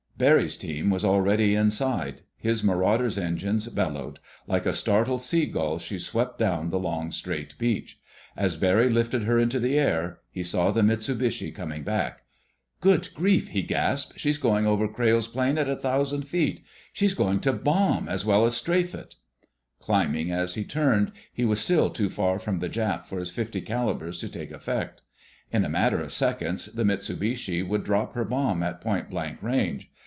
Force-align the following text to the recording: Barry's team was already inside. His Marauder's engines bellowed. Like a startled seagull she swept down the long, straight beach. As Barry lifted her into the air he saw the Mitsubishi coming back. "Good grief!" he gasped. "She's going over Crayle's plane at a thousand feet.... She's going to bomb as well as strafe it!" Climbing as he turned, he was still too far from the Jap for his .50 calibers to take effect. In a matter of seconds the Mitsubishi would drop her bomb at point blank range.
Barry's 0.17 0.55
team 0.55 0.91
was 0.91 1.03
already 1.03 1.55
inside. 1.55 2.21
His 2.37 2.63
Marauder's 2.63 3.17
engines 3.17 3.67
bellowed. 3.69 4.19
Like 4.45 4.67
a 4.67 4.71
startled 4.73 5.23
seagull 5.23 5.79
she 5.79 5.97
swept 5.97 6.37
down 6.37 6.69
the 6.69 6.77
long, 6.77 7.11
straight 7.11 7.57
beach. 7.57 7.99
As 8.37 8.55
Barry 8.55 8.87
lifted 8.87 9.23
her 9.23 9.39
into 9.39 9.57
the 9.59 9.79
air 9.79 10.19
he 10.29 10.43
saw 10.43 10.69
the 10.69 10.83
Mitsubishi 10.83 11.51
coming 11.51 11.81
back. 11.81 12.21
"Good 12.81 13.09
grief!" 13.15 13.47
he 13.47 13.63
gasped. 13.63 14.19
"She's 14.19 14.37
going 14.37 14.67
over 14.67 14.87
Crayle's 14.87 15.27
plane 15.27 15.57
at 15.57 15.67
a 15.67 15.75
thousand 15.75 16.27
feet.... 16.27 16.63
She's 16.93 17.15
going 17.15 17.39
to 17.39 17.51
bomb 17.51 18.07
as 18.07 18.23
well 18.23 18.45
as 18.45 18.55
strafe 18.55 18.93
it!" 18.93 19.15
Climbing 19.79 20.29
as 20.31 20.53
he 20.53 20.63
turned, 20.63 21.13
he 21.33 21.45
was 21.45 21.59
still 21.59 21.89
too 21.89 22.11
far 22.11 22.37
from 22.37 22.59
the 22.59 22.69
Jap 22.69 23.07
for 23.07 23.17
his 23.17 23.31
.50 23.31 23.65
calibers 23.65 24.19
to 24.19 24.29
take 24.29 24.51
effect. 24.51 25.01
In 25.51 25.65
a 25.65 25.67
matter 25.69 25.99
of 25.99 26.13
seconds 26.13 26.67
the 26.67 26.83
Mitsubishi 26.85 27.63
would 27.67 27.83
drop 27.83 28.13
her 28.13 28.23
bomb 28.23 28.61
at 28.61 28.81
point 28.81 29.09
blank 29.09 29.41
range. 29.41 29.89